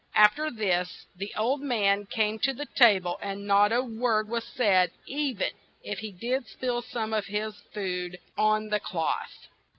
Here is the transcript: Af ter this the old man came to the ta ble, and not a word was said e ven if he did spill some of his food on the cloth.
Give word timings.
Af 0.15 0.35
ter 0.35 0.49
this 0.49 1.05
the 1.15 1.31
old 1.37 1.61
man 1.61 2.07
came 2.07 2.39
to 2.39 2.53
the 2.53 2.65
ta 2.65 2.97
ble, 2.97 3.19
and 3.21 3.45
not 3.45 3.71
a 3.71 3.83
word 3.83 4.27
was 4.27 4.43
said 4.43 4.89
e 5.05 5.31
ven 5.31 5.51
if 5.83 5.99
he 5.99 6.11
did 6.11 6.47
spill 6.47 6.81
some 6.81 7.13
of 7.13 7.27
his 7.27 7.53
food 7.75 8.17
on 8.35 8.69
the 8.69 8.79
cloth. 8.79 9.45